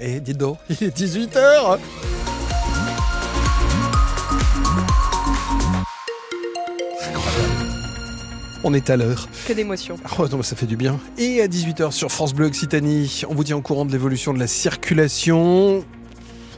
[0.00, 1.78] Et dis donc, il est 18h
[8.64, 9.28] On est à l'heure.
[9.46, 9.96] Que d'émotions.
[10.18, 10.98] Oh non, ça fait du bien.
[11.16, 14.40] Et à 18h sur France Bleu Occitanie, on vous tient au courant de l'évolution de
[14.40, 15.84] la circulation.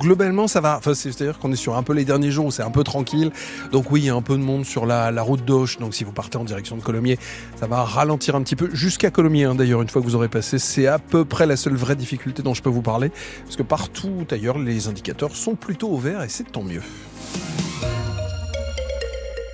[0.00, 0.78] Globalement, ça va.
[0.78, 3.30] Enfin, c'est-à-dire qu'on est sur un peu les derniers jours où c'est un peu tranquille.
[3.70, 5.78] Donc oui, il y a un peu de monde sur la, route d'Auch.
[5.78, 7.18] Donc si vous partez en direction de Colomiers,
[7.56, 9.44] ça va ralentir un petit peu jusqu'à Colomiers.
[9.44, 9.54] Hein.
[9.54, 12.42] D'ailleurs, une fois que vous aurez passé, c'est à peu près la seule vraie difficulté
[12.42, 13.12] dont je peux vous parler.
[13.44, 16.82] Parce que partout ailleurs, les indicateurs sont plutôt au vert et c'est tant mieux.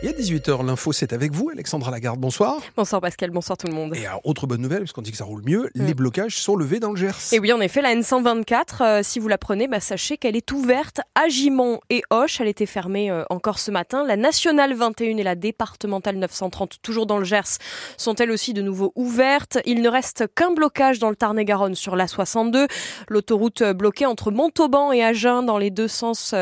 [0.02, 2.20] Et à 18h, l'info, c'est avec vous, Alexandra Lagarde.
[2.20, 2.60] Bonsoir.
[2.76, 3.96] Bonsoir Pascal, bonsoir tout le monde.
[3.96, 5.96] Et autre bonne nouvelle, puisqu'on dit que ça roule mieux, les mm.
[5.96, 7.32] blocages sont levés dans le Gers.
[7.32, 10.52] Et oui, en effet, la N124, euh, si vous la prenez, bah, sachez qu'elle est
[10.52, 12.42] ouverte à Gimont et Hoche.
[12.42, 14.04] Elle était fermée euh, encore ce matin.
[14.04, 17.56] La nationale 21 et la départementale 930, toujours dans le Gers,
[17.96, 19.56] sont elles aussi de nouveau ouvertes.
[19.64, 22.68] Il ne reste qu'un blocage dans le Tarn-et-Garonne sur la 62.
[23.08, 26.34] L'autoroute euh, bloquée entre Montauban et Agen dans les deux sens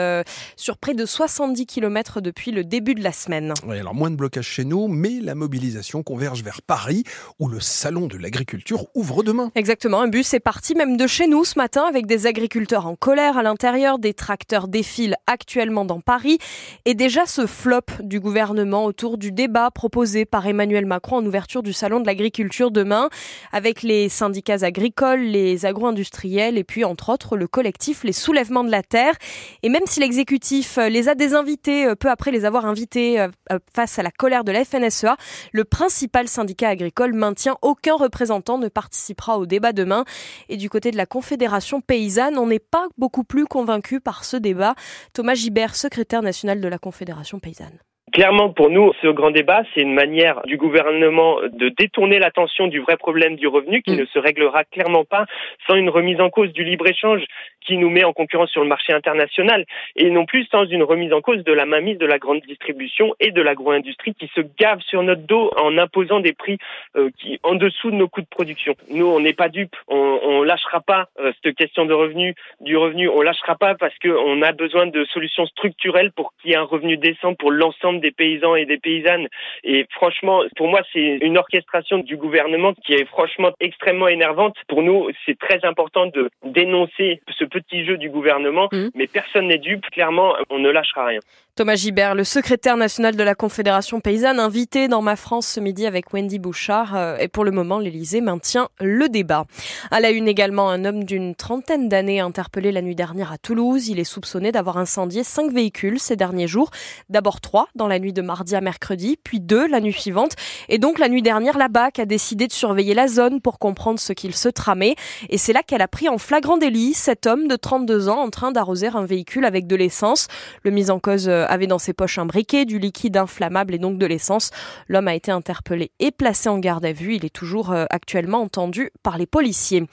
[0.57, 3.44] sur près de 70 km depuis le début de la semaine.
[3.67, 7.05] Oui, alors moins de blocage chez nous, mais la mobilisation converge vers Paris,
[7.39, 9.51] où le salon de l'agriculture ouvre demain.
[9.55, 12.95] Exactement, un bus est parti même de chez nous ce matin avec des agriculteurs en
[12.95, 16.39] colère à l'intérieur, des tracteurs défilent actuellement dans Paris,
[16.85, 21.63] et déjà ce flop du gouvernement autour du débat proposé par Emmanuel Macron en ouverture
[21.63, 23.09] du salon de l'agriculture demain,
[23.53, 28.71] avec les syndicats agricoles, les agro-industriels, et puis entre autres le collectif Les Soulèvements de
[28.71, 29.15] la Terre.
[29.63, 33.29] Et même si l'exécutif les a désinvités euh, peu après les avoir invités euh, euh,
[33.75, 35.17] face à la colère de la FNSEA,
[35.53, 40.05] le principal syndicat agricole maintient aucun représentant ne participera au débat demain.
[40.49, 44.37] Et du côté de la Confédération paysanne, on n'est pas beaucoup plus convaincu par ce
[44.37, 44.75] débat.
[45.13, 47.79] Thomas Gibert, secrétaire national de la Confédération paysanne.
[48.15, 52.79] Clairement, pour nous, ce grand débat, c'est une manière du gouvernement de détourner l'attention du
[52.79, 54.01] vrai problème du revenu qui mm.
[54.01, 55.27] ne se réglera clairement pas
[55.67, 57.25] sans une remise en cause du libre-échange
[57.65, 59.65] qui nous met en concurrence sur le marché international
[59.97, 63.15] et non plus sans une remise en cause de la mainmise de la grande distribution
[63.21, 66.59] et de l'agro-industrie qui se gave sur notre dos en imposant des prix
[66.97, 68.75] euh, qui en dessous de nos coûts de production.
[68.91, 72.77] Nous, on n'est pas dupes, on, on lâchera pas euh, cette question de revenu, du
[72.77, 76.59] revenu, on lâchera pas parce qu'on a besoin de solutions structurelles pour qu'il y ait
[76.59, 79.29] un revenu décent pour l'ensemble des paysans et des paysannes.
[79.63, 84.57] Et franchement, pour moi, c'est une orchestration du gouvernement qui est franchement extrêmement énervante.
[84.69, 88.89] Pour nous, c'est très important de dénoncer ce petit jeu du gouvernement, mmh.
[88.95, 89.87] mais personne n'est dupe.
[89.93, 91.21] Clairement, on ne lâchera rien.
[91.57, 95.87] Thomas Gibert, le secrétaire national de la Confédération paysanne, invité dans Ma France ce midi
[95.87, 96.97] avec Wendy Bouchard.
[96.97, 99.45] Euh, et pour le moment, l'Elysée maintient le débat.
[99.93, 103.89] À la une également, un homme d'une trentaine d'années interpellé la nuit dernière à Toulouse.
[103.89, 106.71] Il est soupçonné d'avoir incendié cinq véhicules ces derniers jours.
[107.09, 110.33] D'abord trois dans la nuit de mardi à mercredi, puis deux la nuit suivante.
[110.69, 114.01] Et donc la nuit dernière, la BAC a décidé de surveiller la zone pour comprendre
[114.01, 114.97] ce qu'il se tramait.
[115.31, 118.31] Et c'est là qu'elle a pris en flagrant délit cet homme de 32 ans en
[118.31, 120.29] train d'arroser un véhicule avec de l'essence.
[120.63, 123.79] Le mise en cause euh, avait dans ses poches un briquet, du liquide inflammable et
[123.79, 124.51] donc de l'essence.
[124.89, 127.17] L'homme a été interpellé et placé en garde à vue.
[127.17, 129.85] Il est toujours euh, actuellement entendu par les policiers.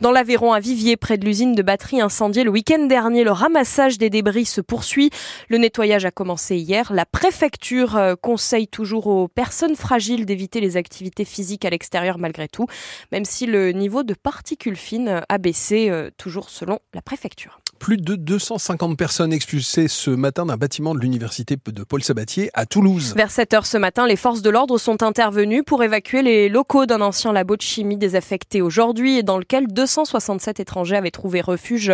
[0.00, 3.98] Dans l'Aveyron à Vivier, près de l'usine de batterie incendiée le week-end dernier, le ramassage
[3.98, 5.10] des débris se poursuit.
[5.48, 6.92] Le nettoyage a commencé hier.
[6.92, 12.48] La préfecture euh, conseille toujours aux personnes fragiles d'éviter les activités physiques à l'extérieur malgré
[12.48, 12.66] tout,
[13.12, 17.59] même si le niveau de particules fines a baissé, toujours selon la préfecture.
[17.80, 22.66] Plus de 250 personnes expulsées ce matin d'un bâtiment de l'université de Paul Sabatier à
[22.66, 23.14] Toulouse.
[23.16, 26.84] Vers 7 heures ce matin, les forces de l'ordre sont intervenues pour évacuer les locaux
[26.84, 31.90] d'un ancien labo de chimie désaffecté aujourd'hui et dans lequel 267 étrangers avaient trouvé refuge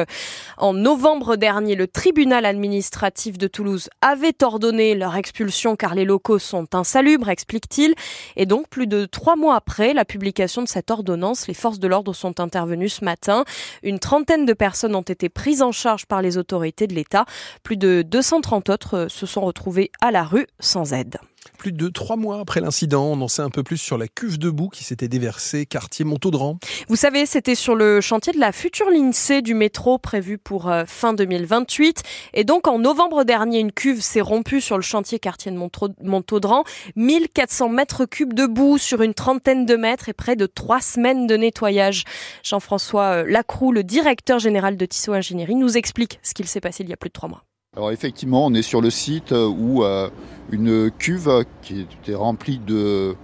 [0.59, 1.77] en novembre dernier.
[1.77, 7.95] Le tribunal administratif de Toulouse avait ordonné leur expulsion car les locaux sont insalubres, explique-t-il.
[8.35, 11.87] Et donc, plus de trois mois après la publication de cette ordonnance, les forces de
[11.87, 13.45] l'ordre sont intervenues ce matin.
[13.85, 17.25] Une trentaine de personnes ont été prises en charge par les autorités de l'État.
[17.63, 21.19] Plus de 230 autres euh, se sont retrouvés à la rue sans aide.
[21.59, 24.39] Plus de trois mois après l'incident, on en sait un peu plus sur la cuve
[24.39, 26.59] de boue qui s'était déversée quartier Montaudran.
[26.89, 30.69] Vous savez, c'était sur le chantier de la future ligne C du métro prévu pour
[30.69, 32.03] euh, fin 2028.
[32.35, 36.65] Et donc en novembre dernier, une cuve s'est rompue sur le chantier quartier de Montaudran.
[36.97, 41.27] 1400 mètres cubes de boue sur une trentaine de mètres et près de trois semaines
[41.27, 42.05] de nettoyage.
[42.43, 46.83] Jean-François euh, Lacroux, le directeur général de Tissot Ingénierie, nous explique ce qu'il s'est passé
[46.83, 47.46] il y a plus de trois mois.
[47.77, 50.09] Alors effectivement, on est sur le site où euh,
[50.51, 53.15] une cuve qui était remplie de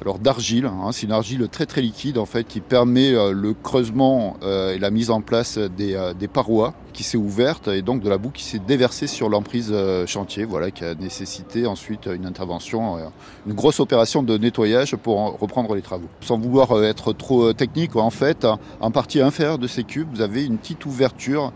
[0.00, 0.66] alors d'argile.
[0.66, 4.74] Hein, c'est une argile très très liquide en fait qui permet euh, le creusement euh,
[4.74, 8.08] et la mise en place des, euh, des parois qui s'est ouverte et donc de
[8.08, 9.72] la boue qui s'est déversée sur l'emprise
[10.06, 12.98] chantier, voilà, qui a nécessité ensuite une intervention,
[13.46, 16.08] une grosse opération de nettoyage pour reprendre les travaux.
[16.20, 18.44] Sans vouloir être trop technique, en fait,
[18.80, 21.52] en partie inférieure de ces cubes, vous avez une petite ouverture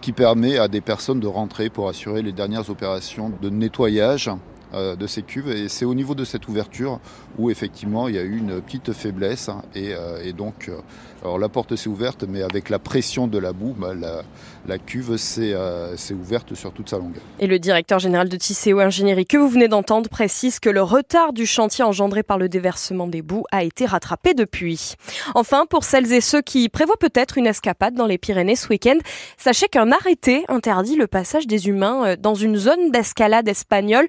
[0.00, 4.28] qui permet à des personnes de rentrer pour assurer les dernières opérations de nettoyage
[4.74, 5.48] euh, de ces cubes.
[5.48, 6.98] Et c'est au niveau de cette ouverture
[7.38, 9.48] où effectivement il y a eu une petite faiblesse.
[9.74, 10.78] et, euh, donc, euh,
[11.22, 15.16] alors la porte s'est ouverte, mais avec la pression de la boue, bah, la, cuve
[15.16, 15.54] s'est
[16.12, 17.22] ouverte sur toute sa longueur.
[17.38, 21.32] Et le directeur général de Tisséo Ingénierie que vous venez d'entendre précise que le retard
[21.32, 24.94] du chantier engendré par le déversement des boues a été rattrapé depuis.
[25.34, 28.98] Enfin, pour celles et ceux qui prévoient peut-être une escapade dans les Pyrénées ce week-end,
[29.38, 34.06] sachez qu'un arrêté interdit le passage des humains dans une zone d'escalade espagnole.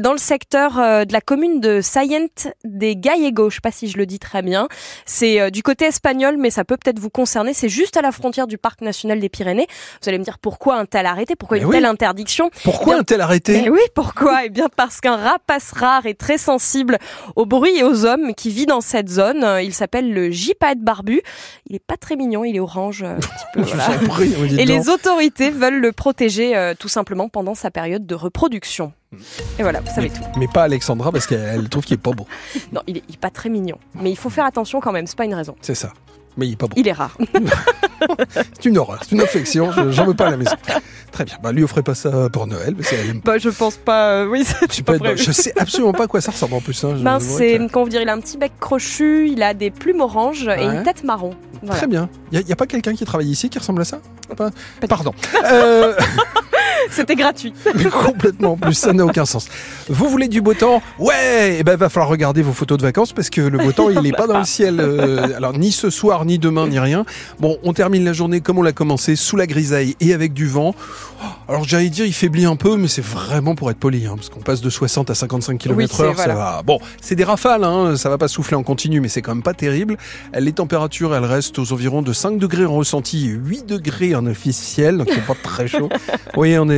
[0.00, 2.28] Dans le secteur euh, de la commune de Sayent
[2.64, 3.50] des Gallegos.
[3.50, 4.68] Je sais pas si je le dis très bien.
[5.06, 7.54] C'est euh, du côté espagnol, mais ça peut peut-être vous concerner.
[7.54, 9.66] C'est juste à la frontière du parc national des Pyrénées.
[10.02, 12.50] Vous allez me dire pourquoi un tel arrêté, pourquoi une telle interdiction?
[12.64, 13.68] Pourquoi un tel arrêté?
[13.70, 14.44] Oui, pourquoi?
[14.44, 16.98] Eh bien parce qu'un rapace rare et très sensible
[17.36, 19.46] au bruit et aux hommes qui vit dans cette zone.
[19.62, 21.22] Il s'appelle le gypaète barbu.
[21.66, 23.02] Il est pas très mignon, il est orange.
[23.02, 28.14] Un petit peu, et les autorités veulent le protéger tout simplement pendant sa période de
[28.14, 28.92] reproduction.
[29.58, 30.20] Et voilà, vous savez tout.
[30.36, 32.26] Mais pas Alexandra parce qu'elle trouve qu'il est pas beau.
[32.72, 33.78] Non, il est, pas très mignon.
[33.94, 35.54] Mais il faut faire attention quand même, c'est pas une raison.
[35.62, 35.92] C'est ça.
[36.36, 36.74] Mais il est pas beau.
[36.76, 37.16] Il est rare.
[38.52, 40.54] c'est une horreur, c'est une affection, j'en veux pas à la maison.
[41.10, 43.76] Très bien, bah lui offrez pas ça pour Noël, parce qu'elle aime Bah je pense
[43.76, 46.84] pas, euh, oui, c'est pas, Je sais absolument pas à quoi ça ressemble en plus.
[46.84, 49.70] Hein, ben, c'est, comment vous dire, il a un petit bec crochu, il a des
[49.70, 51.30] plumes oranges et une tête marron.
[51.66, 52.08] Très bien.
[52.30, 54.00] Il y, a pas quelqu'un qui travaille ici qui ressemble à ça?
[54.88, 55.12] Pardon.
[55.44, 55.94] euh...
[56.90, 57.52] C'était gratuit.
[58.04, 58.52] complètement.
[58.52, 59.48] En plus, ça n'a aucun sens.
[59.88, 61.56] Vous voulez du beau temps Ouais.
[61.58, 64.00] Eh ben, va falloir regarder vos photos de vacances parce que le beau temps, il
[64.00, 64.78] n'est pas dans le ciel.
[64.80, 67.04] Euh, alors, ni ce soir, ni demain, ni rien.
[67.40, 70.46] Bon, on termine la journée comme on l'a commencé, sous la grisaille et avec du
[70.46, 70.74] vent.
[71.48, 74.28] Alors, j'allais dire, il faiblit un peu, mais c'est vraiment pour être poli, hein, parce
[74.28, 76.62] qu'on passe de 60 à 55 km heure, ça va.
[76.64, 79.42] Bon, c'est des rafales, hein, ça va pas souffler en continu, mais c'est quand même
[79.42, 79.96] pas terrible.
[80.38, 84.26] Les températures, elles restent aux environs de 5 degrés en ressenti et 8 degrés en
[84.26, 85.88] officiel, donc c'est pas très chaud.
[86.36, 86.77] Oui, on est